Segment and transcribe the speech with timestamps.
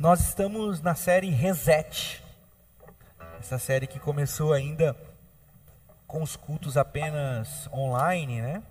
[0.00, 2.24] Nós estamos na série Reset.
[3.38, 4.96] Essa série que começou ainda
[6.06, 8.62] com os cultos apenas online, né?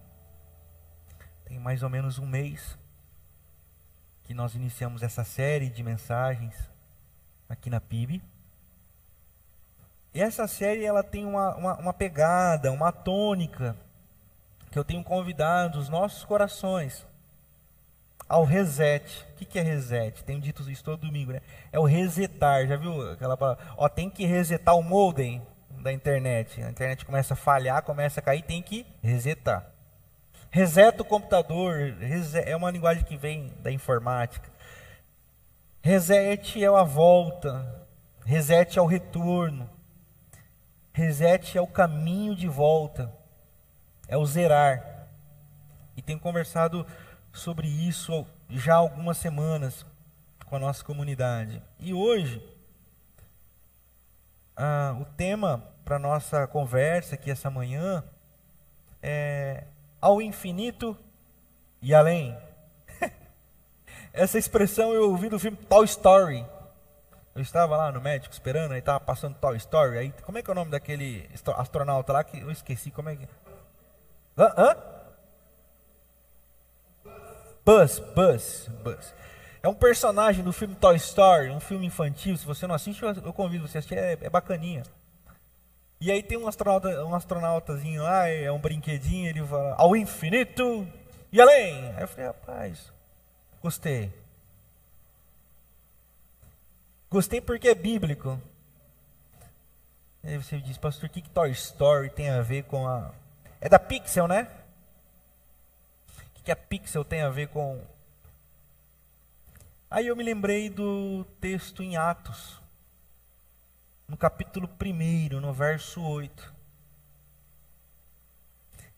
[1.46, 2.76] Tem mais ou menos um mês
[4.24, 6.56] que nós iniciamos essa série de mensagens
[7.48, 8.24] aqui na PIB.
[10.16, 13.78] E essa série ela tem uma, uma, uma pegada, uma tônica
[14.72, 17.06] que eu tenho convidado os nossos corações
[18.30, 19.26] ao reset.
[19.34, 20.24] O que, é reset?
[20.24, 21.42] Tenho dito isso todo domingo, né?
[21.72, 22.68] É o resetar.
[22.68, 23.66] Já viu aquela palavra?
[23.76, 25.42] Ó, tem que resetar o modem
[25.82, 26.62] da internet.
[26.62, 29.66] A internet começa a falhar, começa a cair, tem que resetar.
[30.52, 31.96] Reseta o computador,
[32.46, 34.50] é uma linguagem que vem da informática.
[35.82, 37.86] Reset é a volta,
[38.26, 39.70] reset é o retorno,
[40.92, 43.14] reset é o caminho de volta,
[44.08, 45.08] é o zerar.
[45.96, 46.86] E tenho conversado
[47.40, 49.86] sobre isso já há algumas semanas
[50.46, 51.62] com a nossa comunidade.
[51.80, 52.44] E hoje,
[54.56, 58.04] ah, o tema para nossa conversa aqui essa manhã
[59.02, 59.64] é
[60.02, 60.98] ao infinito
[61.82, 62.38] e além.
[64.12, 66.46] Essa expressão eu ouvi no filme Toy Story.
[67.34, 69.98] Eu estava lá no médico esperando, aí estava passando Toy Story.
[69.98, 72.92] Aí, como é que é o nome daquele astronauta lá que eu esqueci?
[72.92, 73.28] Como é que.
[74.38, 74.54] Hã?
[74.58, 74.99] Hã?
[77.70, 79.14] Buzz, Buzz, Buzz.
[79.62, 82.36] É um personagem do filme Toy Story, um filme infantil.
[82.36, 84.82] Se você não assiste, eu convido você a assistir, é, é bacaninha.
[86.02, 90.88] E aí tem um astronauta, um astronautazinho lá, é um brinquedinho, ele fala, ao infinito
[91.32, 91.94] e além.
[91.96, 92.92] Aí eu falei, rapaz,
[93.62, 94.12] gostei.
[97.08, 98.42] Gostei porque é bíblico.
[100.24, 103.12] Aí você diz, pastor, o que, que Toy Story tem a ver com a.
[103.62, 104.48] É da Pixel, né?
[106.50, 107.80] Que a Pixel tem a ver com.
[109.88, 112.60] Aí eu me lembrei do texto em Atos,
[114.08, 116.52] no capítulo 1, no verso 8.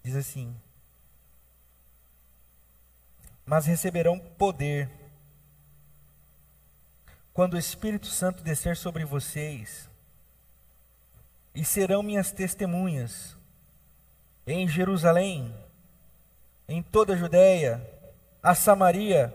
[0.02, 0.56] Diz assim:
[3.46, 4.90] Mas receberão poder
[7.34, 9.90] quando o Espírito Santo descer sobre vocês,
[11.54, 13.36] e serão minhas testemunhas
[14.48, 15.54] em Jerusalém,
[16.72, 17.86] em toda a Judéia,
[18.42, 19.34] a Samaria,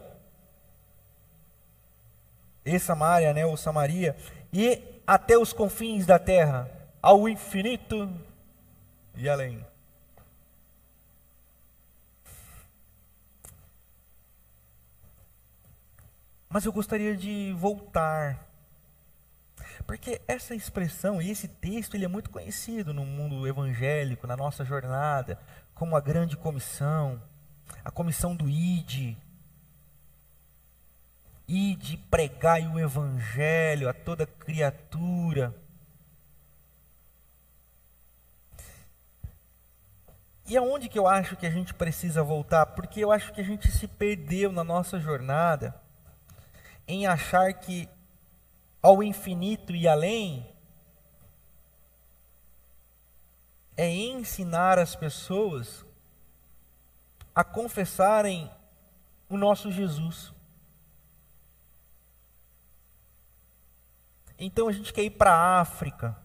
[2.65, 4.17] e Samaria, né, ou Samaria,
[4.53, 6.71] e até os confins da terra,
[7.01, 8.11] ao infinito
[9.15, 9.65] e além.
[16.49, 18.45] Mas eu gostaria de voltar,
[19.85, 24.65] porque essa expressão e esse texto ele é muito conhecido no mundo evangélico, na nossa
[24.65, 25.39] jornada,
[25.75, 27.21] como a grande comissão,
[27.85, 29.17] a comissão do ID.
[31.49, 35.55] Ide pregai o evangelho a toda criatura.
[40.49, 42.67] E aonde que eu acho que a gente precisa voltar?
[42.67, 45.75] Porque eu acho que a gente se perdeu na nossa jornada
[46.87, 47.89] em achar que
[48.87, 50.49] ao infinito e além
[53.77, 55.85] é ensinar as pessoas
[57.35, 58.49] a confessarem
[59.29, 60.33] o nosso Jesus.
[64.39, 66.17] Então a gente quer ir para a África,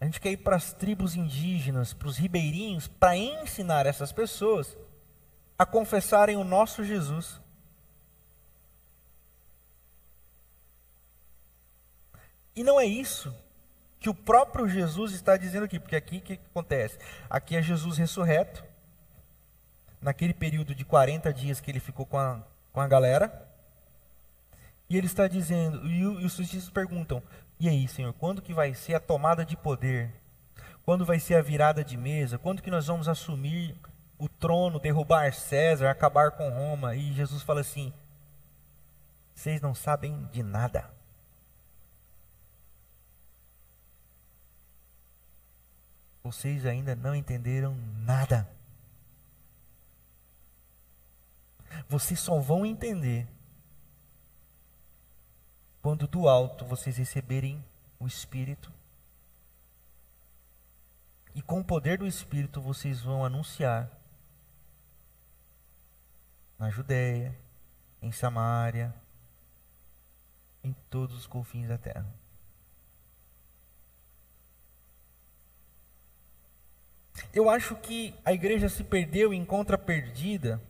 [0.00, 4.76] a gente quer ir para as tribos indígenas, para os ribeirinhos, para ensinar essas pessoas
[5.58, 7.40] a confessarem o nosso Jesus.
[12.58, 13.32] E não é isso
[14.00, 16.98] que o próprio Jesus está dizendo aqui, porque aqui o que acontece?
[17.30, 18.64] Aqui é Jesus ressurreto,
[20.02, 22.42] naquele período de 40 dias que ele ficou com a,
[22.72, 23.48] com a galera,
[24.90, 27.22] e ele está dizendo, e, os discípulos perguntam,
[27.60, 30.12] e aí, Senhor, quando que vai ser a tomada de poder?
[30.84, 32.38] Quando vai ser a virada de mesa?
[32.38, 33.76] Quando que nós vamos assumir
[34.18, 36.96] o trono, derrubar César, acabar com Roma?
[36.96, 37.92] E Jesus fala assim:
[39.32, 40.97] vocês não sabem de nada.
[46.28, 48.46] Vocês ainda não entenderam nada.
[51.88, 53.26] Vocês só vão entender
[55.80, 57.64] quando do alto vocês receberem
[57.98, 58.70] o Espírito.
[61.34, 63.90] E com o poder do Espírito vocês vão anunciar
[66.58, 67.34] na Judéia,
[68.02, 68.94] em Samaria,
[70.62, 72.27] em todos os confins da terra.
[77.32, 80.60] Eu acho que a igreja se perdeu e encontra perdida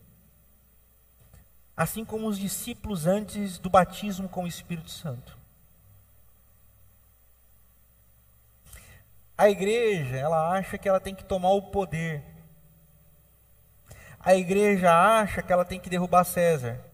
[1.78, 5.38] assim como os discípulos antes do batismo com o Espírito Santo.
[9.36, 12.24] A igreja, ela acha que ela tem que tomar o poder.
[14.18, 16.84] A igreja acha que ela tem que derrubar César.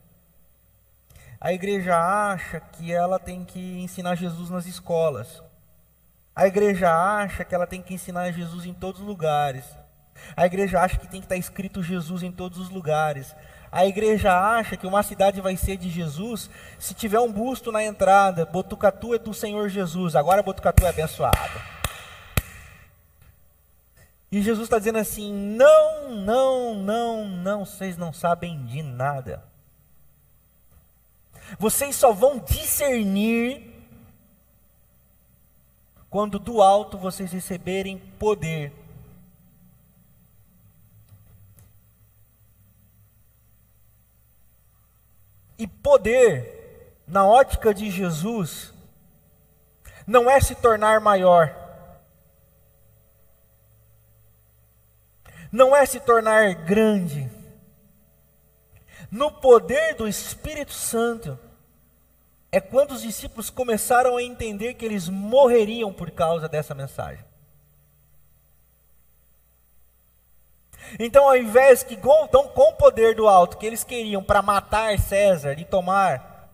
[1.41, 5.43] A igreja acha que ela tem que ensinar Jesus nas escolas.
[6.35, 9.65] A igreja acha que ela tem que ensinar Jesus em todos os lugares.
[10.37, 13.35] A igreja acha que tem que estar escrito Jesus em todos os lugares.
[13.71, 16.49] A igreja acha que uma cidade vai ser de Jesus
[16.79, 18.47] se tiver um busto na entrada.
[18.47, 20.17] Botucatu é do Senhor Jesus.
[20.17, 21.75] Agora Botucatu é abençoada.
[24.31, 29.45] E Jesus está dizendo assim: não, não, não, não, vocês não sabem de nada.
[31.59, 33.74] Vocês só vão discernir
[36.15, 38.73] quando do alto vocês receberem poder.
[45.59, 48.73] E poder, na ótica de Jesus,
[50.07, 51.53] não é se tornar maior.
[55.51, 57.29] Não é se tornar grande.
[59.11, 61.37] No poder do Espírito Santo,
[62.55, 67.25] é quando os discípulos começaram a entender que eles morreriam por causa dessa mensagem.
[70.97, 74.41] Então, ao invés que com, então, com o poder do alto que eles queriam para
[74.41, 76.49] matar César e tomar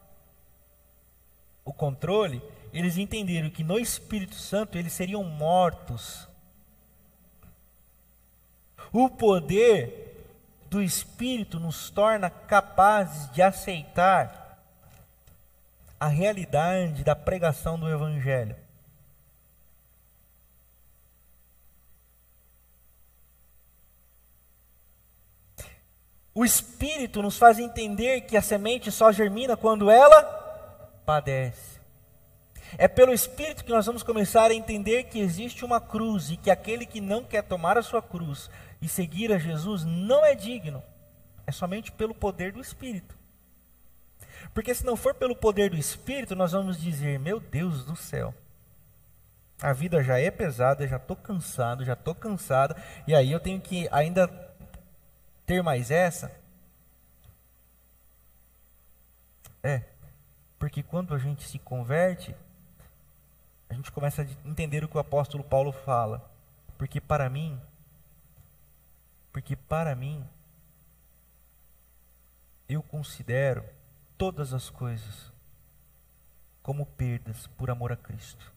[1.67, 2.43] o controle,
[2.73, 6.27] eles entenderam que no Espírito Santo eles seriam mortos.
[8.91, 10.33] O poder
[10.71, 14.40] do Espírito nos torna capazes de aceitar
[16.01, 18.57] a realidade da pregação do Evangelho.
[26.35, 30.23] O Espírito nos faz entender que a semente só germina quando ela
[31.05, 31.79] padece.
[32.79, 36.51] É pelo Espírito que nós vamos começar a entender que existe uma cruz e que
[36.51, 38.49] aquele que não quer tomar a sua cruz
[38.81, 40.83] e seguir a Jesus não é digno.
[41.47, 43.20] É somente pelo poder do Espírito.
[44.53, 48.35] Porque se não for pelo poder do Espírito, nós vamos dizer: Meu Deus do céu,
[49.61, 52.77] a vida já é pesada, já estou cansado, já estou cansada,
[53.07, 54.29] e aí eu tenho que ainda
[55.47, 56.33] ter mais essa?
[59.63, 59.83] É,
[60.59, 62.35] porque quando a gente se converte,
[63.69, 66.29] a gente começa a entender o que o apóstolo Paulo fala.
[66.79, 67.61] Porque para mim,
[69.33, 70.27] porque para mim,
[72.69, 73.65] eu considero
[74.21, 75.33] todas as coisas
[76.63, 78.53] como perdas por amor a Cristo.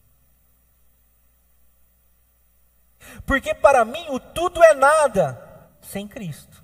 [3.24, 6.62] Porque para mim o tudo é nada sem Cristo.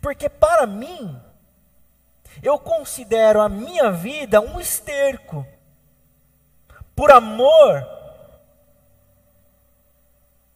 [0.00, 1.20] Porque para mim,
[2.42, 5.46] eu considero a minha vida um esterco,
[6.94, 7.86] por amor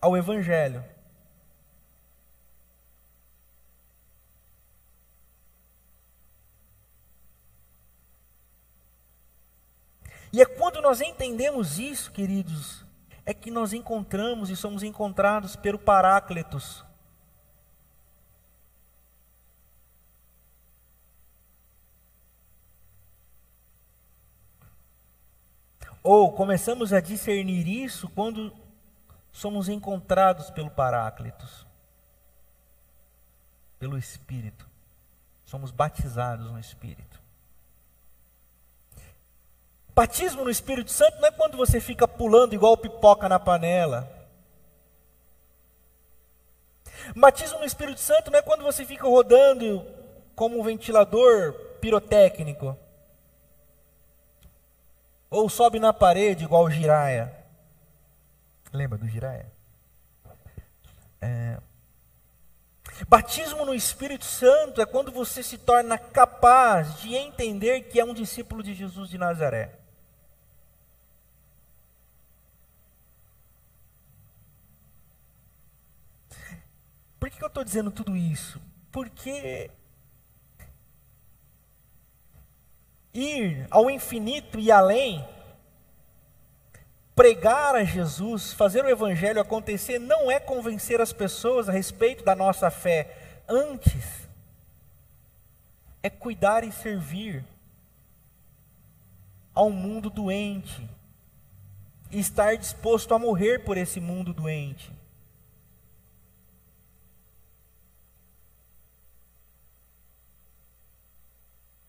[0.00, 0.82] ao Evangelho.
[10.32, 12.84] E é quando nós entendemos isso, queridos,
[13.24, 16.84] é que nós encontramos e somos encontrados pelo Paráclitos.
[26.02, 28.52] Ou começamos a discernir isso quando
[29.30, 31.64] somos encontrados pelo Paráclitos,
[33.78, 34.68] pelo Espírito.
[35.44, 37.19] Somos batizados no Espírito.
[39.94, 44.08] Batismo no Espírito Santo não é quando você fica pulando igual pipoca na panela.
[47.16, 49.84] Batismo no Espírito Santo não é quando você fica rodando
[50.34, 52.76] como um ventilador pirotécnico.
[55.28, 57.34] Ou sobe na parede igual o giraia.
[58.72, 59.50] Lembra do giraia?
[61.20, 61.58] É...
[63.08, 68.14] Batismo no Espírito Santo é quando você se torna capaz de entender que é um
[68.14, 69.79] discípulo de Jesus de Nazaré.
[77.30, 78.60] Por que eu estou dizendo tudo isso?
[78.92, 79.70] Porque
[83.12, 85.26] ir ao infinito e além,
[87.14, 92.34] pregar a Jesus, fazer o evangelho acontecer, não é convencer as pessoas a respeito da
[92.34, 94.28] nossa fé, antes
[96.02, 97.44] é cuidar e servir
[99.54, 100.88] ao mundo doente
[102.10, 104.90] e estar disposto a morrer por esse mundo doente.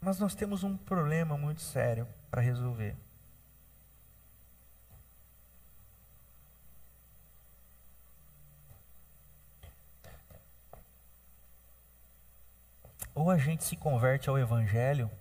[0.03, 2.97] Mas nós temos um problema muito sério para resolver.
[13.13, 15.11] Ou a gente se converte ao Evangelho,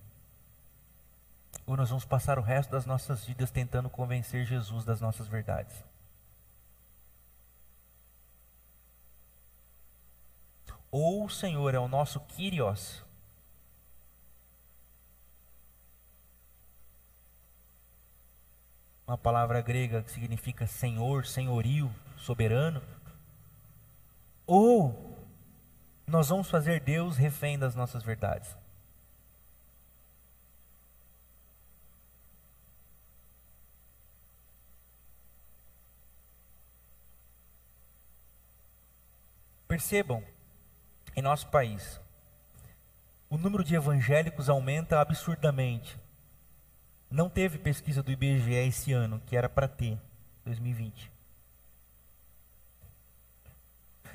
[1.66, 5.84] ou nós vamos passar o resto das nossas vidas tentando convencer Jesus das nossas verdades.
[10.90, 13.04] Ou o Senhor é o nosso Kyrios,
[19.10, 22.80] uma palavra grega que significa senhor, senhorio, soberano,
[24.46, 25.18] ou
[26.06, 28.56] nós vamos fazer Deus refém das nossas verdades.
[39.66, 40.22] Percebam,
[41.16, 42.00] em nosso país,
[43.28, 45.98] o número de evangélicos aumenta absurdamente.
[47.10, 49.98] Não teve pesquisa do IBGE esse ano, que era para ter,
[50.44, 51.10] 2020.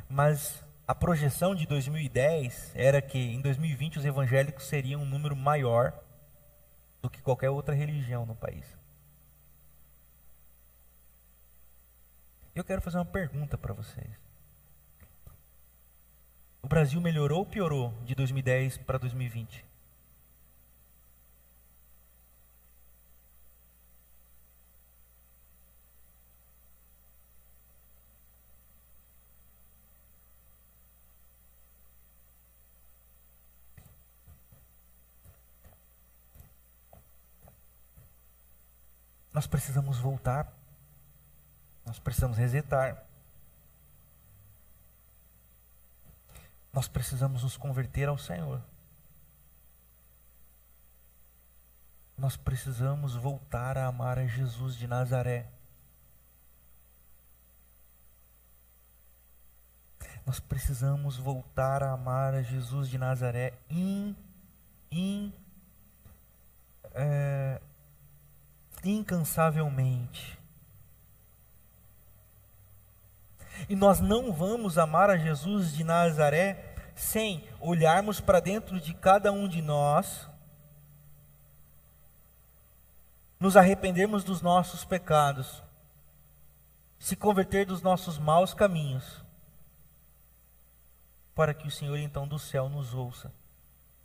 [0.09, 5.93] Mas a projeção de 2010 era que em 2020 os evangélicos seriam um número maior
[7.01, 8.65] do que qualquer outra religião no país.
[12.55, 14.07] Eu quero fazer uma pergunta para vocês.
[16.61, 19.65] O Brasil melhorou ou piorou de 2010 para 2020?
[39.35, 40.49] Nós precisamos voltar.
[41.85, 43.03] Nós precisamos resetar.
[46.71, 48.61] Nós precisamos nos converter ao Senhor.
[52.17, 55.45] Nós precisamos voltar a amar a Jesus de Nazaré.
[60.25, 64.15] Nós precisamos voltar a amar a Jesus de Nazaré in,
[64.89, 65.33] in,
[66.93, 67.59] é,
[68.85, 70.37] incansavelmente.
[73.67, 79.31] E nós não vamos amar a Jesus de Nazaré sem olharmos para dentro de cada
[79.31, 80.29] um de nós,
[83.39, 85.61] nos arrependermos dos nossos pecados,
[86.97, 89.23] se converter dos nossos maus caminhos,
[91.35, 93.31] para que o Senhor então do céu nos ouça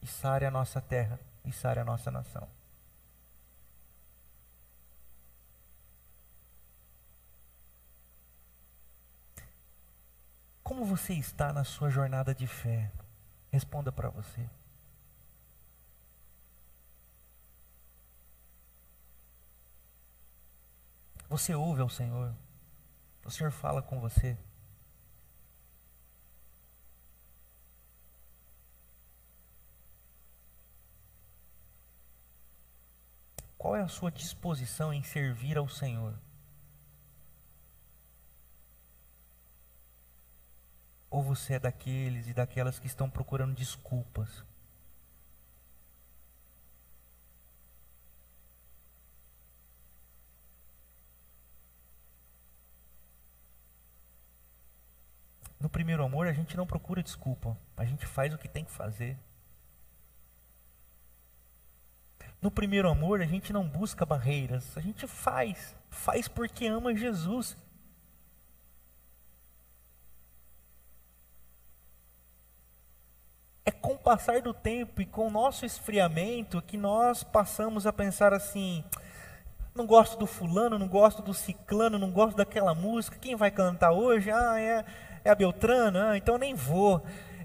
[0.02, 2.59] e sare a nossa terra e sare a nossa nação.
[10.70, 12.92] Como você está na sua jornada de fé?
[13.50, 14.48] Responda para você.
[21.28, 22.32] Você ouve ao Senhor?
[23.24, 24.38] O Senhor fala com você?
[33.58, 36.14] Qual é a sua disposição em servir ao Senhor?
[41.10, 44.44] Ou você é daqueles e daquelas que estão procurando desculpas?
[55.60, 58.70] No primeiro amor, a gente não procura desculpa, a gente faz o que tem que
[58.70, 59.18] fazer.
[62.40, 67.54] No primeiro amor, a gente não busca barreiras, a gente faz, faz porque ama Jesus.
[73.66, 77.92] É com o passar do tempo e com o nosso esfriamento que nós passamos a
[77.92, 78.82] pensar assim:
[79.72, 83.92] não gosto do fulano, não gosto do ciclano, não gosto daquela música, quem vai cantar
[83.92, 84.28] hoje?
[84.28, 84.84] Ah, é,
[85.24, 87.00] é a Beltrana, ah, então nem vou.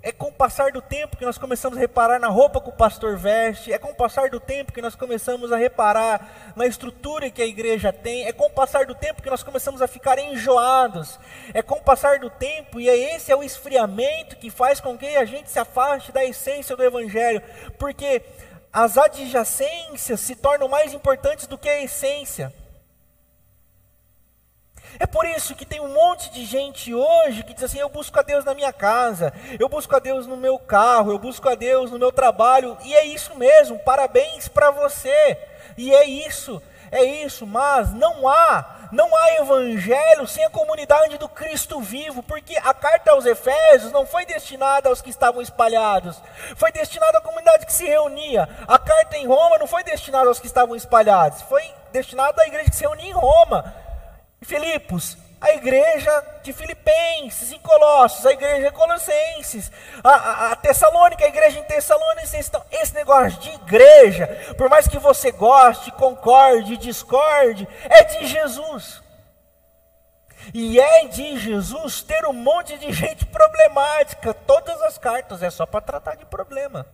[0.06, 2.72] É com o passar do tempo que nós começamos a reparar na roupa que o
[2.72, 7.32] pastor veste, é com o passar do tempo que nós começamos a reparar na estrutura
[7.32, 10.20] que a igreja tem, é com o passar do tempo que nós começamos a ficar
[10.20, 11.20] enjoados,
[11.56, 14.96] é com o passar do tempo, e é esse é o esfriamento que faz com
[14.96, 17.42] que a gente se afaste da essência do evangelho,
[17.80, 18.22] porque
[18.72, 22.54] as adjacências se tornam mais importantes do que a essência.
[25.00, 28.18] É por isso que tem um monte de gente hoje que diz assim: eu busco
[28.20, 31.56] a Deus na minha casa, eu busco a Deus no meu carro, eu busco a
[31.56, 35.38] Deus no meu trabalho, e é isso mesmo, parabéns para você,
[35.78, 36.62] e é isso,
[36.92, 42.56] é isso, mas não há não há evangelho sem a comunidade do Cristo vivo, porque
[42.58, 46.22] a carta aos Efésios não foi destinada aos que estavam espalhados,
[46.56, 48.48] foi destinada à comunidade que se reunia.
[48.68, 52.70] A carta em Roma não foi destinada aos que estavam espalhados, foi destinada à igreja
[52.70, 53.85] que se reunia em Roma.
[54.46, 59.72] Filipos, a igreja de Filipenses, em Colossos, a igreja de Colossenses,
[60.04, 62.48] a, a, a Tessalônica, a igreja em Tessalonicenses.
[62.48, 69.02] Então, esse negócio de igreja, por mais que você goste, concorde, discorde, é de Jesus.
[70.54, 74.32] E é de Jesus ter um monte de gente problemática.
[74.32, 76.86] Todas as cartas é só para tratar de problema.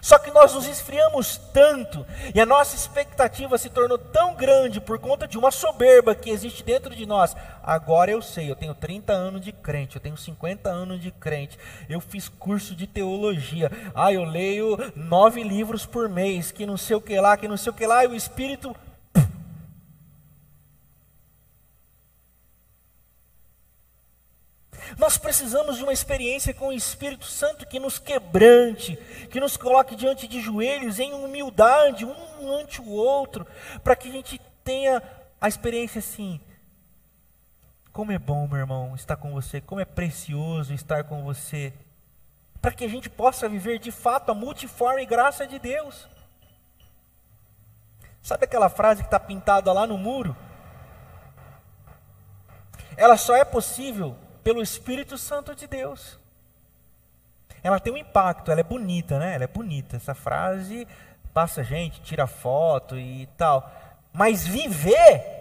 [0.00, 4.98] Só que nós nos esfriamos tanto e a nossa expectativa se tornou tão grande por
[4.98, 7.36] conta de uma soberba que existe dentro de nós.
[7.62, 11.58] Agora eu sei, eu tenho 30 anos de crente, eu tenho 50 anos de crente,
[11.88, 13.70] eu fiz curso de teologia.
[13.94, 17.56] Ah, eu leio nove livros por mês, que não sei o que lá, que não
[17.56, 18.74] sei o que lá, e o Espírito
[24.98, 28.96] Nós precisamos de uma experiência com o Espírito Santo que nos quebrante,
[29.30, 33.46] que nos coloque diante de joelhos em humildade, um ante o outro,
[33.82, 35.02] para que a gente tenha
[35.40, 36.40] a experiência assim.
[37.92, 41.72] Como é bom, meu irmão, estar com você, como é precioso estar com você,
[42.60, 46.08] para que a gente possa viver de fato a multiforme graça de Deus.
[48.22, 50.36] Sabe aquela frase que está pintada lá no muro?
[52.96, 56.18] Ela só é possível pelo Espírito Santo de Deus.
[57.62, 59.34] Ela tem um impacto, ela é bonita, né?
[59.34, 59.96] Ela é bonita.
[59.96, 60.86] Essa frase
[61.32, 63.70] passa gente, tira foto e tal.
[64.12, 65.40] Mas viver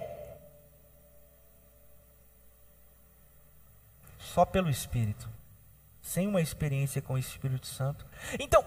[4.18, 5.28] só pelo Espírito,
[6.02, 8.06] sem uma experiência com o Espírito Santo.
[8.40, 8.64] Então,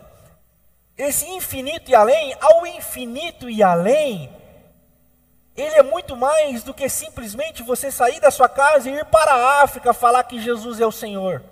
[0.97, 4.31] esse infinito e além, ao infinito e além,
[5.57, 9.33] ele é muito mais do que simplesmente você sair da sua casa e ir para
[9.33, 11.43] a África falar que Jesus é o Senhor.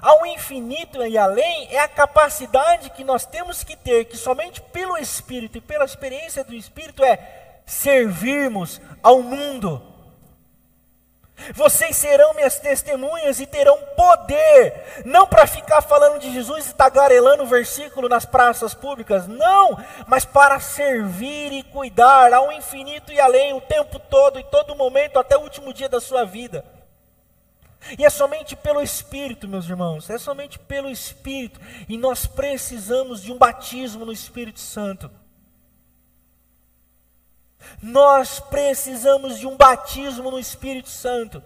[0.00, 4.96] Ao infinito e além é a capacidade que nós temos que ter, que somente pelo
[4.96, 9.95] Espírito e pela experiência do Espírito é servirmos ao mundo
[11.54, 17.42] vocês serão minhas testemunhas e terão poder, não para ficar falando de Jesus e tagarelando
[17.42, 23.52] o versículo nas praças públicas, não, mas para servir e cuidar ao infinito e além,
[23.52, 26.64] o tempo todo e todo momento, até o último dia da sua vida.
[27.98, 33.32] E é somente pelo Espírito, meus irmãos, é somente pelo Espírito, e nós precisamos de
[33.32, 35.10] um batismo no Espírito Santo.
[37.82, 41.42] Nós precisamos de um batismo no Espírito Santo.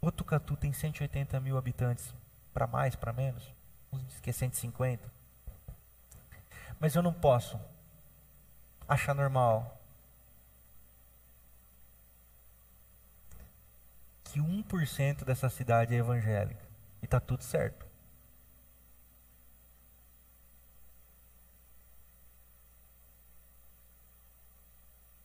[0.00, 2.14] Botucatu tem 180 mil habitantes,
[2.54, 3.52] para mais, para menos,
[3.92, 5.12] uns dizem que é 150.
[6.78, 7.58] Mas eu não posso
[8.88, 9.75] achar normal
[14.36, 16.62] que 1% dessa cidade é evangélica.
[17.00, 17.86] E está tudo certo.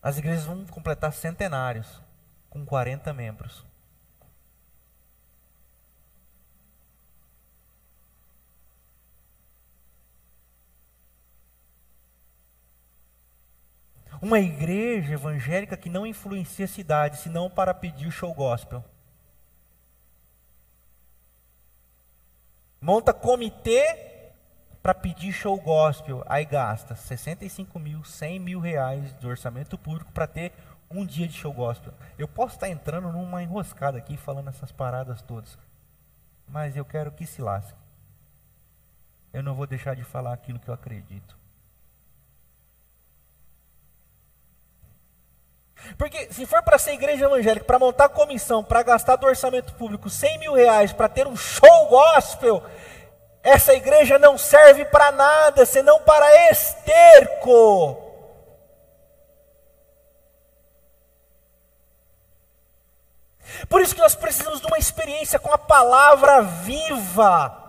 [0.01, 2.01] As igrejas vão completar centenários
[2.49, 3.65] com 40 membros.
[14.21, 18.85] Uma igreja evangélica que não influencia a cidade, senão para pedir show gospel.
[22.81, 24.31] Monta comitê
[24.81, 30.25] para pedir show gospel, aí gasta 65 mil, 100 mil reais de orçamento público para
[30.25, 30.51] ter
[30.89, 31.93] um dia de show gospel.
[32.17, 35.57] Eu posso estar entrando numa enroscada aqui falando essas paradas todas,
[36.47, 37.77] mas eu quero que se lasque.
[39.31, 41.39] Eu não vou deixar de falar aquilo que eu acredito.
[45.97, 50.09] Porque se for para ser igreja evangélica, para montar comissão, para gastar do orçamento público
[50.09, 52.63] 100 mil reais para ter um show gospel,
[53.43, 58.07] essa igreja não serve para nada, senão para esterco.
[63.67, 67.60] Por isso que nós precisamos de uma experiência com a palavra viva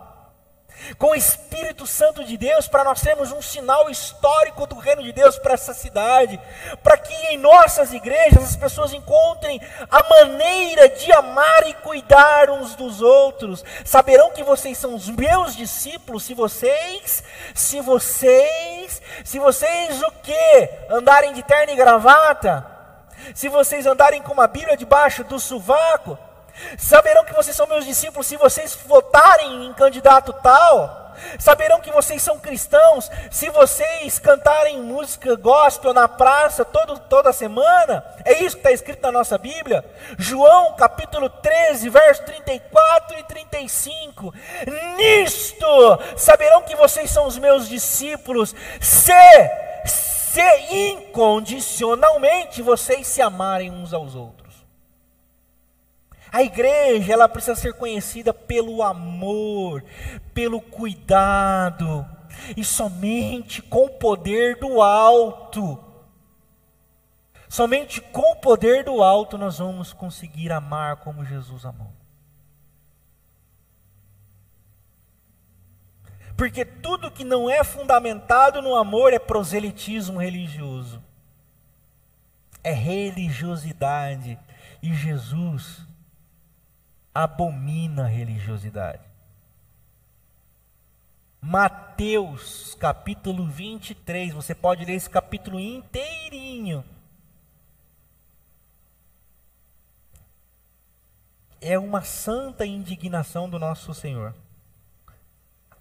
[0.99, 5.13] com o Espírito Santo de Deus, para nós termos um sinal histórico do reino de
[5.13, 6.41] Deus para essa cidade,
[6.83, 12.75] para que em nossas igrejas as pessoas encontrem a maneira de amar e cuidar uns
[12.75, 13.65] dos outros.
[13.85, 17.23] Saberão que vocês são os meus discípulos se vocês,
[17.55, 20.71] se vocês, se vocês o que?
[20.91, 22.67] Andarem de terno e gravata?
[23.35, 26.19] Se vocês andarem com uma Bíblia debaixo do sovaco?
[26.79, 31.03] Saberão que vocês são meus discípulos se vocês votarem em candidato tal.
[31.39, 38.05] Saberão que vocês são cristãos se vocês cantarem música gospel na praça todo, toda semana.
[38.25, 39.85] É isso que está escrito na nossa Bíblia.
[40.19, 44.35] João capítulo 13, verso 34 e 35.
[44.97, 45.67] Nisto
[46.17, 49.13] saberão que vocês são os meus discípulos se,
[49.85, 54.42] se incondicionalmente vocês se amarem uns aos outros.
[56.33, 59.85] A igreja, ela precisa ser conhecida pelo amor,
[60.33, 62.07] pelo cuidado,
[62.57, 65.79] e somente com o poder do alto.
[67.51, 71.93] Somente com o poder do alto nós vamos conseguir amar como Jesus amou.
[76.35, 81.05] Porque tudo que não é fundamentado no amor é proselitismo religioso.
[82.65, 84.39] É religiosidade.
[84.83, 85.92] E Jesus
[87.15, 89.03] abomina a religiosidade.
[91.41, 96.85] Mateus capítulo 23, você pode ler esse capítulo inteirinho.
[101.61, 104.35] É uma santa indignação do nosso Senhor.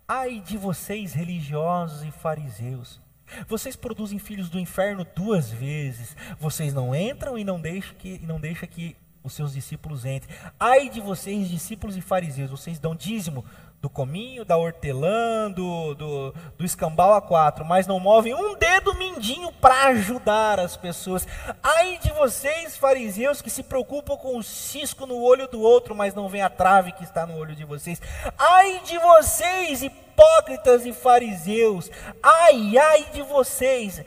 [0.08, 3.00] Ai de vocês, religiosos e fariseus,
[3.48, 6.16] vocês produzem filhos do inferno duas vezes.
[6.40, 10.36] Vocês não entram e não deixam que, não deixa que os seus discípulos entrem.
[10.60, 13.46] Ai de vocês, discípulos e fariseus, vocês dão dízimo
[13.82, 18.94] do cominho, da hortelã, do, do, do escambau a quatro, mas não movem um dedo
[18.94, 21.28] mindinho para ajudar as pessoas.
[21.64, 26.14] Ai de vocês, fariseus, que se preocupam com o cisco no olho do outro, mas
[26.14, 28.00] não vem a trave que está no olho de vocês.
[28.38, 31.90] Ai de vocês, hipócritas e fariseus.
[32.22, 34.04] Ai, ai de vocês.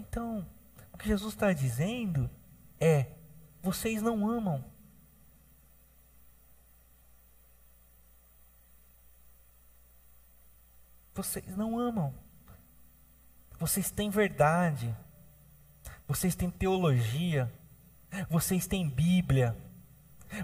[0.00, 0.46] Então,
[0.94, 2.30] o que Jesus está dizendo
[2.80, 3.04] é:
[3.64, 4.62] vocês não amam.
[11.14, 12.14] Vocês não amam.
[13.58, 14.94] Vocês têm verdade.
[16.06, 17.50] Vocês têm teologia.
[18.28, 19.56] Vocês têm Bíblia.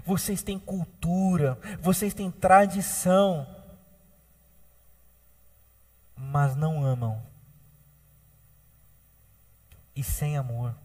[0.03, 1.59] Vocês têm cultura.
[1.79, 3.45] Vocês têm tradição.
[6.15, 7.23] Mas não amam.
[9.95, 10.80] E sem amor.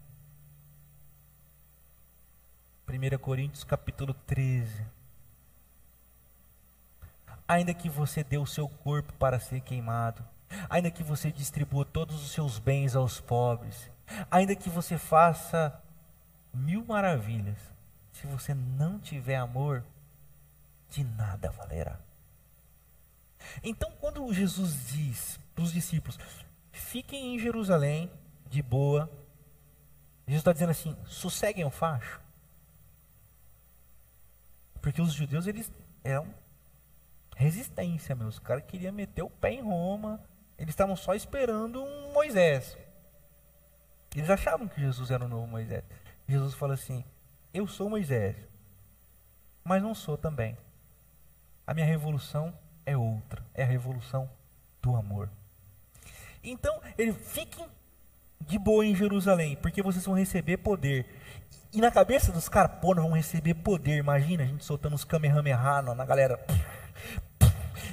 [2.89, 4.85] 1 Coríntios capítulo 13.
[7.45, 10.23] Ainda que você dê o seu corpo para ser queimado,
[10.69, 13.91] ainda que você distribua todos os seus bens aos pobres,
[14.31, 15.77] ainda que você faça
[16.53, 17.57] mil maravilhas,
[18.13, 19.83] se você não tiver amor,
[20.89, 21.99] de nada valerá.
[23.61, 26.17] Então, quando Jesus diz para os discípulos:
[26.71, 28.09] fiquem em Jerusalém,
[28.49, 29.09] de boa,
[30.25, 32.26] Jesus está dizendo assim: sosseguem o facho.
[34.87, 35.69] Porque os judeus, eles
[36.01, 36.33] eram
[37.35, 38.35] resistência, meus.
[38.35, 40.17] Os caras queriam meter o pé em Roma.
[40.57, 42.77] Eles estavam só esperando um Moisés.
[44.15, 45.83] Eles achavam que Jesus era o novo Moisés.
[46.25, 47.03] Jesus fala assim:
[47.53, 48.37] Eu sou Moisés,
[49.61, 50.57] mas não sou também.
[51.67, 53.43] A minha revolução é outra.
[53.53, 54.29] É a revolução
[54.81, 55.29] do amor.
[56.41, 57.67] Então, ele fiquem
[58.41, 61.05] de boa em Jerusalém, porque vocês vão receber poder.
[61.73, 63.97] E na cabeça dos caras, pô, vamos receber poder.
[63.97, 66.39] Imagina a gente soltando os Kamehameha na galera.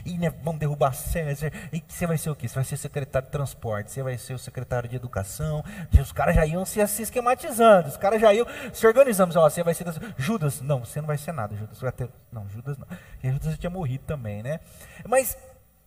[0.04, 1.50] E né, vamos derrubar César.
[1.72, 2.46] E você vai ser o quê?
[2.46, 5.64] Você vai ser secretário de transporte, você vai ser o secretário de educação.
[5.98, 9.32] Os caras já iam se, se esquematizando, os caras já iam se organizando.
[9.32, 9.86] Você vai ser.
[10.18, 11.78] Judas, não, você não vai ser nada, Judas.
[11.94, 12.86] Ter, não, Judas não.
[12.86, 14.60] Porque Judas já tinha morrido também, né?
[15.08, 15.36] Mas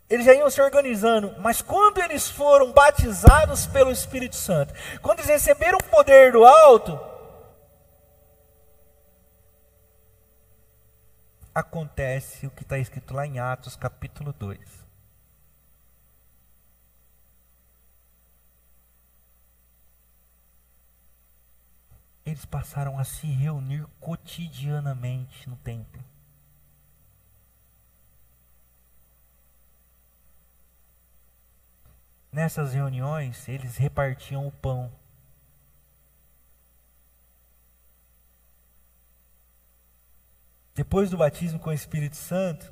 [0.10, 5.30] eles já iam se organizando, mas quando eles foram batizados pelo Espírito Santo, quando eles
[5.30, 6.98] receberam o poder do alto,
[11.54, 14.88] acontece o que está escrito lá em Atos capítulo 2.
[22.26, 26.04] Eles passaram a se reunir cotidianamente no templo.
[32.32, 34.92] Nessas reuniões, eles repartiam o pão.
[40.76, 42.72] Depois do batismo com o Espírito Santo,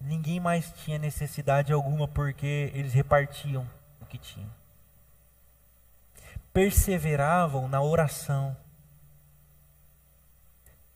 [0.00, 3.64] ninguém mais tinha necessidade alguma porque eles repartiam
[4.00, 4.50] o que tinham.
[6.52, 8.56] Perseveravam na oração.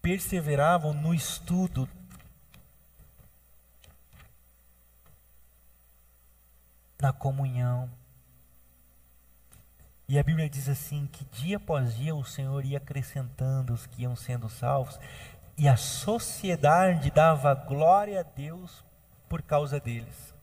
[0.03, 1.88] Perseveravam no estudo
[7.01, 7.91] na comunhão.
[10.09, 14.03] E a Bíblia diz assim: que dia após dia o Senhor ia acrescentando os que
[14.03, 14.99] iam sendo salvos,
[15.57, 18.85] e a sociedade dava glória a Deus
[19.29, 20.35] por causa deles.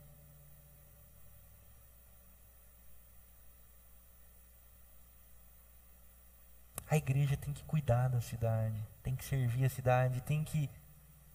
[6.90, 10.70] A igreja tem que cuidar da cidade, tem que servir a cidade, tem que.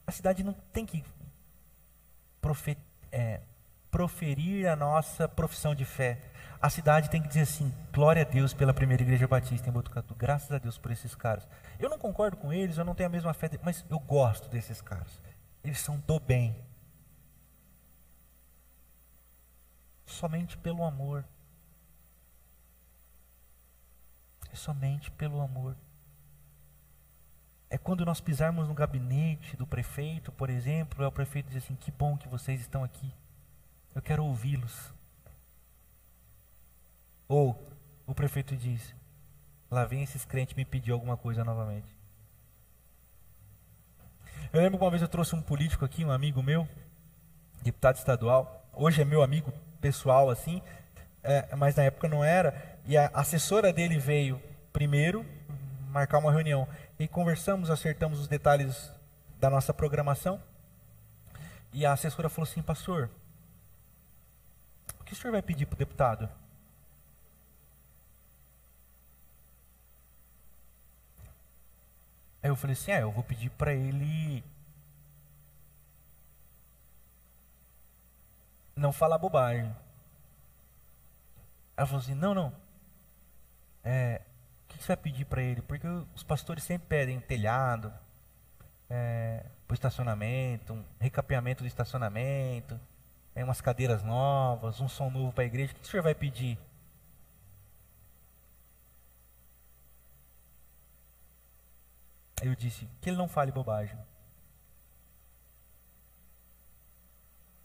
[0.07, 1.05] A cidade não tem que
[2.41, 2.77] profe,
[3.11, 3.41] é,
[3.93, 6.19] proferir a nossa profissão de fé.
[6.61, 10.15] A cidade tem que dizer assim: glória a Deus pela primeira igreja batista em Botucatu,
[10.15, 11.47] graças a Deus por esses caras.
[11.79, 14.81] Eu não concordo com eles, eu não tenho a mesma fé, mas eu gosto desses
[14.81, 15.21] caras.
[15.63, 16.57] Eles são do bem.
[20.07, 21.25] Somente pelo amor.
[24.51, 25.77] É somente pelo amor.
[27.69, 31.75] É quando nós pisarmos no gabinete do prefeito, por exemplo, é o prefeito diz assim:
[31.75, 33.13] que bom que vocês estão aqui.
[33.95, 34.93] Eu quero ouvi-los.
[37.29, 37.57] Ou
[38.07, 38.95] o prefeito diz:
[39.71, 41.97] lá vem esses crentes me pedir alguma coisa novamente.
[44.53, 46.69] Eu lembro que uma vez eu trouxe um político aqui, um amigo meu,
[47.63, 48.67] deputado estadual.
[48.73, 50.61] Hoje é meu amigo pessoal, assim,
[51.23, 52.79] é, mas na época não era.
[52.87, 54.41] E a assessora dele veio
[54.73, 55.25] primeiro
[55.89, 56.69] marcar uma reunião.
[56.99, 58.91] E conversamos, acertamos os detalhes
[59.39, 60.41] da nossa programação.
[61.73, 63.09] E a assessora falou assim, pastor,
[65.13, 66.29] que o senhor vai pedir para o deputado?
[72.43, 74.43] Aí eu falei assim, é, eu vou pedir para ele
[78.75, 79.75] não falar bobagem.
[81.77, 82.53] Ela falou assim, não, não.
[83.85, 84.23] É,
[84.65, 85.61] o que você vai pedir para ele?
[85.61, 87.93] Porque os pastores sempre pedem telhado,
[88.89, 92.81] é, para o estacionamento, um recapeamento do estacionamento,
[93.35, 95.73] é, umas cadeiras novas, um som novo para a igreja.
[95.73, 96.59] O que o senhor vai pedir?
[102.41, 103.97] Aí eu disse que ele não fale bobagem.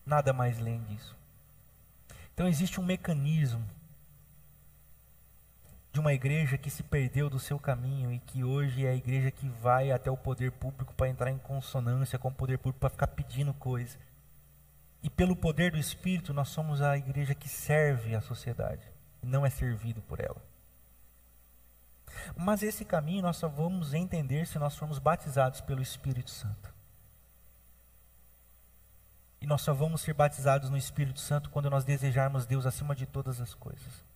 [0.06, 1.16] Nada mais além disso.
[2.34, 3.68] Então existe um mecanismo
[5.92, 9.32] de uma igreja que se perdeu do seu caminho e que hoje é a igreja
[9.32, 12.92] que vai até o poder público para entrar em consonância com o poder público para
[12.92, 13.98] ficar pedindo coisas.
[15.02, 18.86] E pelo poder do Espírito, nós somos a igreja que serve a sociedade,
[19.22, 20.42] não é servido por ela.
[22.36, 26.74] Mas esse caminho nós só vamos entender se nós formos batizados pelo Espírito Santo.
[29.40, 33.06] E nós só vamos ser batizados no Espírito Santo quando nós desejarmos Deus acima de
[33.06, 34.08] todas as coisas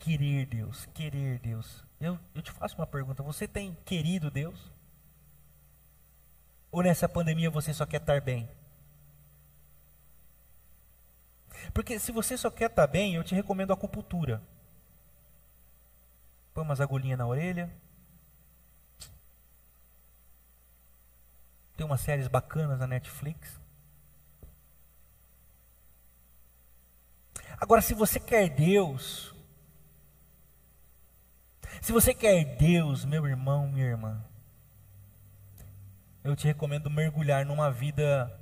[0.00, 1.84] querer Deus, querer Deus.
[2.00, 4.72] Eu, eu te faço uma pergunta: você tem querido Deus?
[6.70, 8.48] Ou nessa pandemia você só quer estar bem?
[11.74, 14.42] Porque se você só quer estar bem, eu te recomendo a acupuntura.
[16.54, 17.70] Põe umas agulhinhas na orelha.
[21.76, 23.58] Tem umas séries bacanas na Netflix.
[27.58, 29.34] Agora, se você quer Deus,
[31.80, 34.24] se você quer Deus, meu irmão, minha irmã,
[36.22, 38.38] eu te recomendo mergulhar numa vida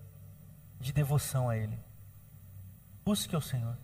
[0.81, 1.79] de devoção a Ele.
[3.05, 3.77] Busque o Senhor.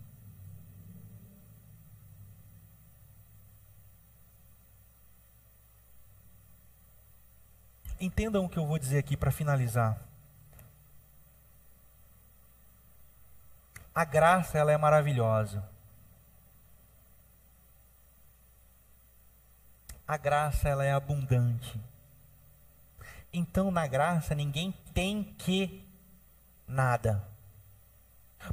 [7.99, 10.01] Entendam o que eu vou dizer aqui para finalizar.
[13.93, 15.63] A graça ela é maravilhosa.
[20.07, 21.79] a graça ela é abundante.
[23.37, 25.85] Então na graça ninguém tem que
[26.65, 27.21] nada.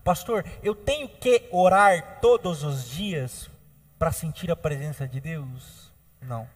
[0.03, 3.49] Pastor, eu tenho que orar todos os dias
[3.97, 5.92] para sentir a presença de Deus?
[6.21, 6.49] Não.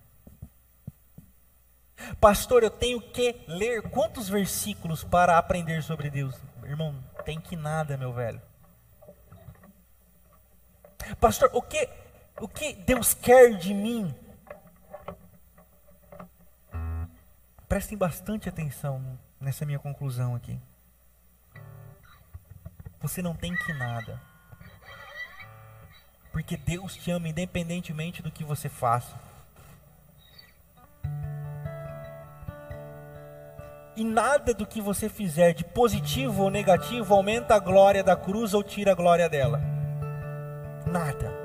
[2.21, 6.35] Pastor, eu tenho que ler quantos versículos para aprender sobre Deus?
[6.65, 8.43] Irmão, tem que nada, meu velho.
[11.21, 11.89] Pastor, o que
[12.41, 14.13] o que Deus quer de mim?
[17.69, 20.59] Prestem bastante atenção nessa minha conclusão aqui.
[23.01, 24.21] Você não tem que nada.
[26.31, 29.19] Porque Deus te ama independentemente do que você faça.
[33.97, 38.53] E nada do que você fizer de positivo ou negativo aumenta a glória da cruz
[38.53, 39.61] ou tira a glória dela.
[40.87, 41.36] Nada.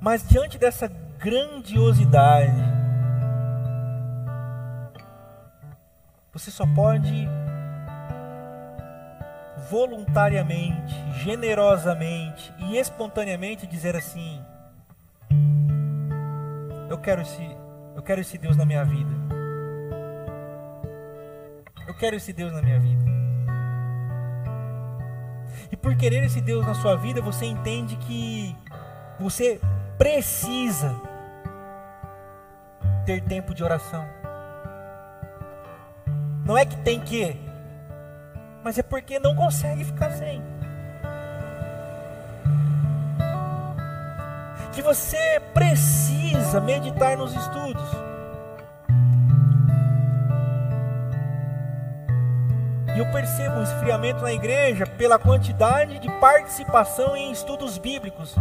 [0.00, 2.56] Mas diante dessa grandiosidade,
[6.32, 7.28] você só pode
[9.70, 14.42] voluntariamente, generosamente e espontaneamente dizer assim:
[16.88, 17.56] Eu quero esse,
[17.94, 19.10] eu quero esse Deus na minha vida.
[21.86, 23.04] Eu quero esse Deus na minha vida.
[25.70, 28.56] E por querer esse Deus na sua vida, você entende que
[29.18, 29.60] você
[30.00, 30.98] precisa
[33.04, 34.08] ter tempo de oração.
[36.42, 37.36] Não é que tem que,
[38.64, 40.42] mas é porque não consegue ficar sem.
[44.72, 47.90] Que você precisa meditar nos estudos.
[52.96, 58.34] E eu percebo um esfriamento na igreja pela quantidade de participação em estudos bíblicos.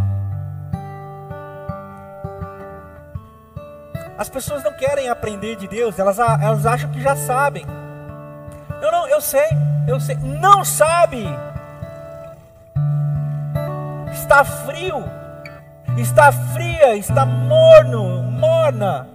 [4.19, 7.65] As pessoas não querem aprender de Deus, elas, elas acham que já sabem.
[8.81, 9.47] Não, não, eu sei,
[9.87, 10.17] eu sei.
[10.17, 11.25] Não sabe.
[14.11, 15.05] Está frio,
[15.97, 19.07] está fria, está morno, morna.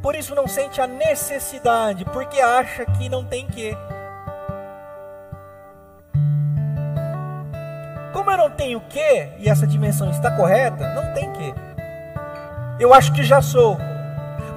[0.00, 3.76] Por isso não sente a necessidade, porque acha que não tem que.
[8.32, 11.54] Eu não tenho que, e essa dimensão está correta, não tem que.
[12.78, 13.78] Eu acho que já sou.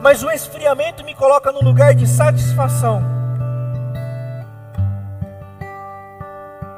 [0.01, 3.01] Mas o esfriamento me coloca no lugar de satisfação.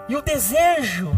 [0.10, 1.12] E o desejo,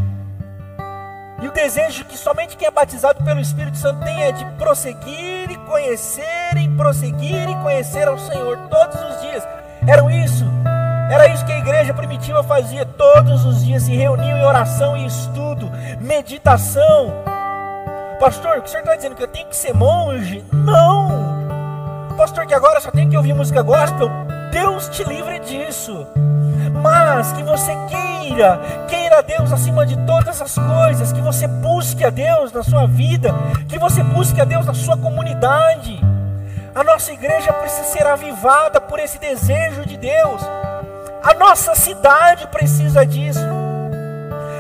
[1.42, 5.52] e o desejo que somente quem é batizado pelo Espírito Santo tem é de prosseguir
[5.52, 9.48] e conhecer, e prosseguir e conhecer ao Senhor todos os dias.
[9.88, 10.46] Era isso
[11.10, 15.08] era isso que a igreja primitiva fazia todos os dias, se reuniam em oração e
[15.08, 15.70] estudo,
[16.00, 17.12] meditação.
[18.20, 20.46] Pastor, o senhor está dizendo que eu tenho que ser monge?
[20.54, 21.40] Não!
[22.16, 24.10] Pastor, que agora só tenho que ouvir música gospel?
[24.52, 26.06] Deus te livre disso.
[26.84, 32.10] Mas que você queira, queira Deus acima de todas as coisas, que você busque a
[32.10, 33.34] Deus na sua vida,
[33.68, 36.00] que você busque a Deus na sua comunidade.
[36.76, 40.42] A nossa igreja precisa ser avivada por esse desejo de Deus.
[41.22, 43.40] A nossa cidade precisa disso.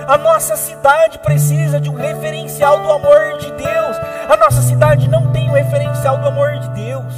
[0.08, 3.98] A nossa cidade precisa de um referencial do amor de Deus.
[4.30, 7.14] A nossa cidade não tem um referencial do amor de Deus.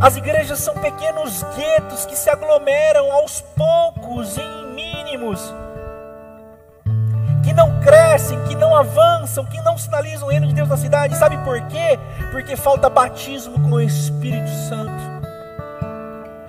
[0.00, 5.54] As igrejas são pequenos guetos que se aglomeram aos poucos em mínimos
[7.44, 11.16] que não crescem, que não avançam, que não sinalizam o reino de Deus na cidade.
[11.16, 11.98] Sabe por quê?
[12.32, 15.14] Porque falta batismo com o Espírito Santo.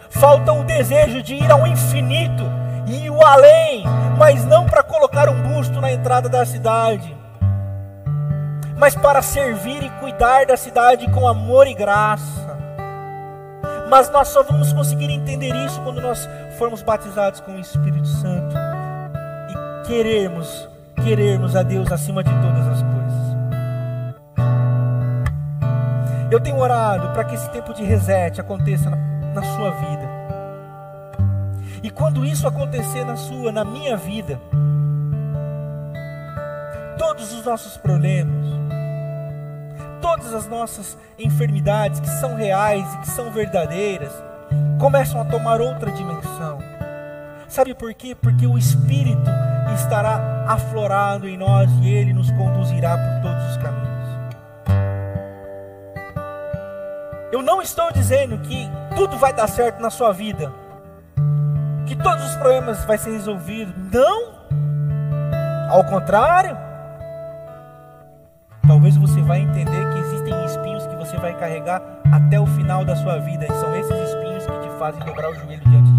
[0.10, 2.44] Falta o desejo de ir ao infinito
[2.88, 3.84] e o além,
[4.18, 7.16] mas não para colocar um busto na entrada da cidade,
[8.78, 12.56] mas para servir e cuidar da cidade com amor e graça.
[13.90, 16.28] Mas nós só vamos conseguir entender isso quando nós
[16.58, 18.56] formos batizados com o Espírito Santo
[19.50, 20.70] e queremos
[21.06, 22.96] querermos a Deus acima de todas as coisas.
[26.32, 28.96] Eu tenho orado para que esse tempo de reset aconteça na,
[29.36, 30.10] na sua vida.
[31.84, 34.42] E quando isso acontecer na sua, na minha vida,
[36.98, 38.44] todos os nossos problemas,
[40.02, 44.12] todas as nossas enfermidades que são reais e que são verdadeiras,
[44.80, 46.58] começam a tomar outra dimensão.
[47.48, 48.16] Sabe por quê?
[48.20, 49.30] Porque o Espírito
[49.74, 53.86] estará aflorado em nós e Ele nos conduzirá por todos os caminhos.
[57.32, 60.52] Eu não estou dizendo que tudo vai dar certo na sua vida,
[61.86, 63.74] que todos os problemas vão ser resolvidos.
[63.92, 64.36] Não!
[65.70, 66.58] Ao contrário,
[68.68, 72.96] talvez você vai entender que existem espinhos que você vai carregar até o final da
[72.96, 75.95] sua vida, e são esses espinhos que te fazem dobrar o joelho diante de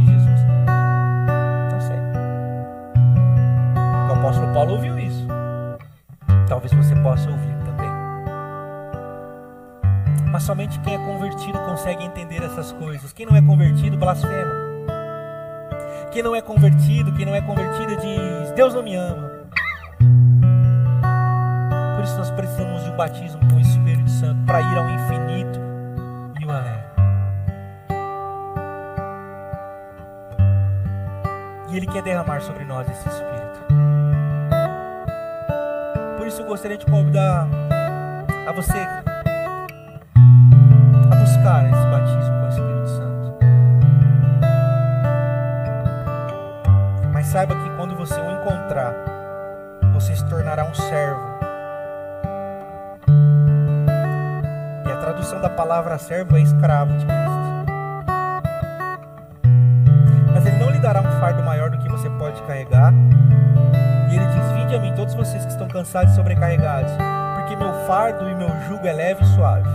[4.27, 5.27] apóstolo Paulo ouviu isso.
[6.49, 7.91] Talvez você possa ouvir também.
[10.33, 13.13] Mas somente quem é convertido consegue entender essas coisas.
[13.13, 14.67] Quem não é convertido, blasfema.
[16.11, 19.31] Quem não é convertido, quem não é convertida diz: Deus não me ama.
[21.95, 25.61] Por isso nós precisamos de um batismo com o Espírito Santo para ir ao infinito
[26.41, 26.87] e o além.
[31.71, 33.46] E Ele quer derramar sobre nós esse Espírito
[36.37, 37.49] isso eu gostaria de convidar
[38.47, 38.77] a você
[41.11, 43.39] a buscar esse batismo com o Espírito Santo.
[47.11, 48.93] Mas saiba que quando você o encontrar,
[49.95, 51.37] você se tornará um servo.
[55.27, 57.36] acepção da palavra servo é escravo de Cristo.
[65.77, 66.91] Cansados e sobrecarregados,
[67.37, 69.69] porque meu fardo e meu jugo é leve e suave.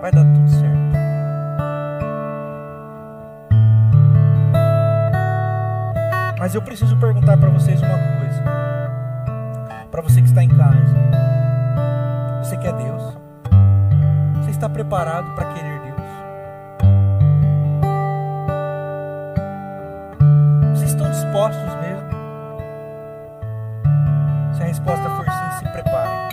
[0.00, 0.74] Vai dar tudo certo.
[6.38, 8.44] Mas eu preciso perguntar para vocês uma coisa.
[9.90, 10.94] Para você que está em casa.
[12.44, 13.18] Você quer Deus?
[14.42, 15.96] Você está preparado para querer Deus?
[20.74, 21.83] Vocês estão dispostos mesmo?
[24.84, 26.28] Resposta for sim, se preparem.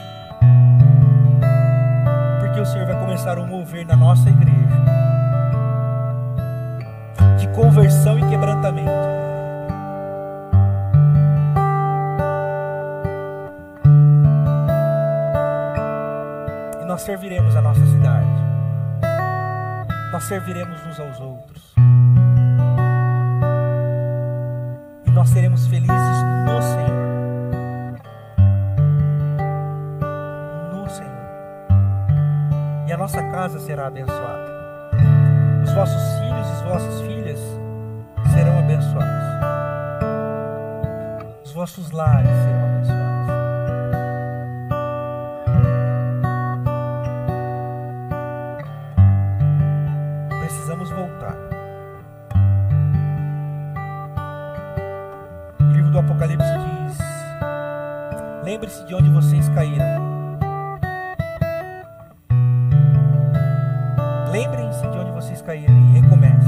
[2.40, 4.52] Porque o Senhor vai começar a mover na nossa igreja
[7.38, 9.12] de conversão e quebrantamento.
[16.88, 18.28] nós serviremos a nossa cidade.
[20.12, 21.74] Nós serviremos uns aos outros.
[25.08, 25.88] E nós seremos felizes
[26.46, 27.11] no Senhor.
[33.12, 34.50] A nossa casa será abençoada.
[35.66, 37.40] Os vossos filhos e as vossas filhas
[38.34, 39.26] serão abençoados.
[41.44, 42.81] Os vossos lares serão abençoados.
[64.32, 66.41] Lembrem-se de onde vocês caíram e recomecem.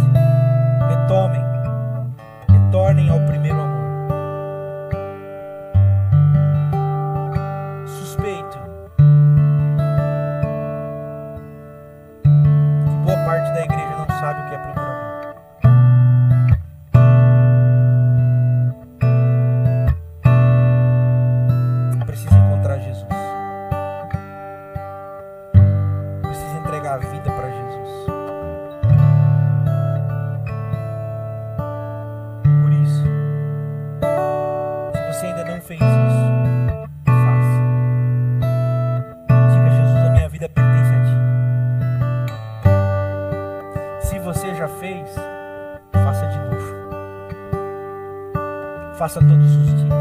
[49.04, 49.94] Faça todos os dias.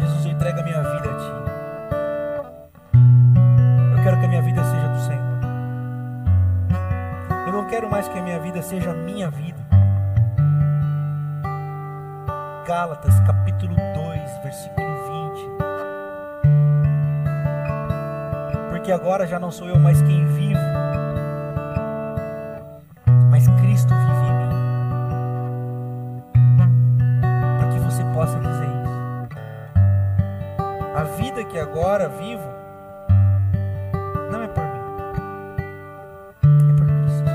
[0.00, 1.30] Jesus, eu entrego a minha vida a Ti.
[3.96, 5.38] Eu quero que a minha vida seja do Senhor.
[7.46, 9.62] Eu não quero mais que a minha vida seja a minha vida.
[12.66, 14.88] Gálatas capítulo 2, versículo
[18.58, 18.70] 20.
[18.70, 20.58] Porque agora já não sou eu mais quem vivo,
[31.54, 32.42] que agora vivo
[34.28, 34.80] não é por mim,
[36.42, 37.30] é por Cristo.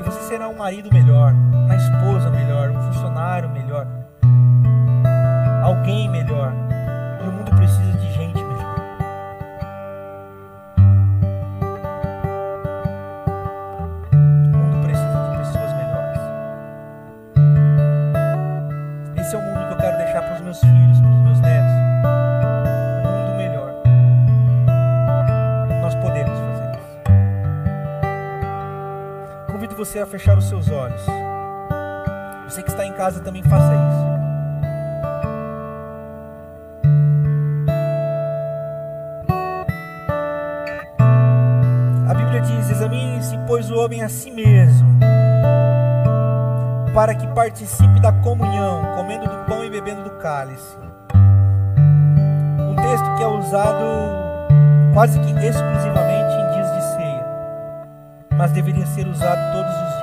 [0.00, 0.99] E você será um marido melhor,
[30.20, 31.00] fechar os seus olhos.
[32.44, 34.10] Você que está em casa também faça isso.
[42.08, 44.98] A Bíblia diz: examine-se, pois, o homem a si mesmo,
[46.92, 50.76] para que participe da comunhão, comendo do pão e bebendo do cálice.
[52.68, 53.84] Um texto que é usado
[54.92, 57.24] quase que exclusivamente em dias de ceia,
[58.36, 59.99] mas deveria ser usado todos os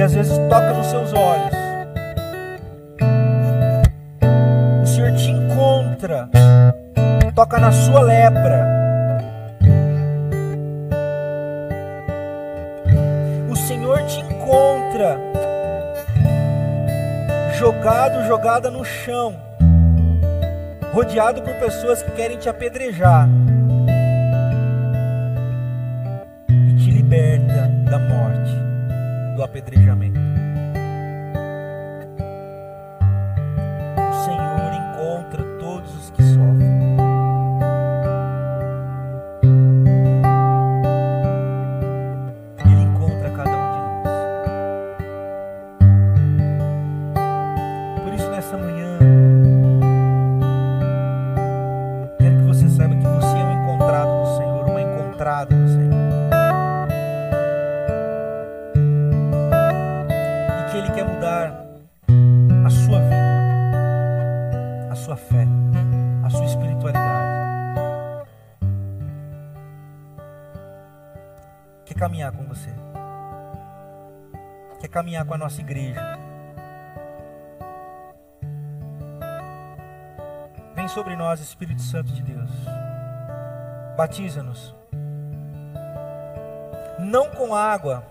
[0.00, 1.54] e às vezes toca nos seus olhos.
[4.82, 6.26] O Senhor te encontra,
[7.34, 8.66] toca na sua lepra.
[13.50, 15.18] O Senhor te encontra
[17.58, 19.36] jogado, jogada no chão,
[20.94, 23.28] rodeado por pessoas que querem te apedrejar
[75.30, 76.18] com a nossa igreja.
[80.74, 82.50] Vem sobre nós, Espírito Santo de Deus.
[83.96, 84.74] Batiza-nos.
[86.98, 88.02] Não com água,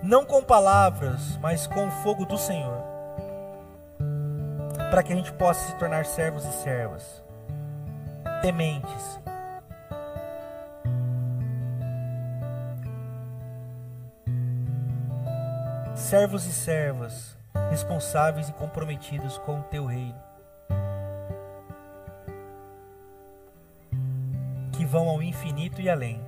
[0.00, 2.84] não com palavras, mas com o fogo do Senhor.
[4.92, 7.20] Para que a gente possa se tornar servos e servas,
[8.40, 9.20] tementes.
[16.12, 17.38] Servos e servas
[17.70, 20.20] responsáveis e comprometidos com o teu reino.
[24.72, 26.20] Que vão ao infinito e além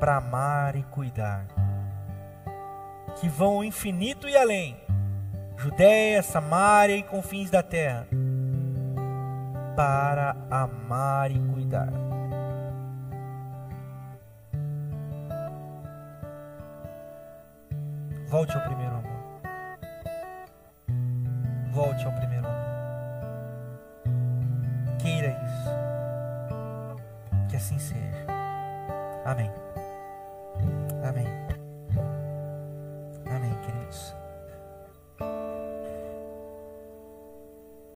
[0.00, 1.44] para amar e cuidar.
[3.20, 4.74] Que vão ao infinito e além,
[5.58, 8.06] Judéia, Samaria e confins da terra,
[9.76, 12.01] para amar e cuidar.
[18.42, 19.20] Volte ao primeiro amor.
[21.70, 22.31] Volte ao primeiro